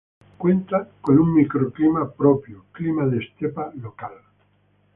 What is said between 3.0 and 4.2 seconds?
de estepa local.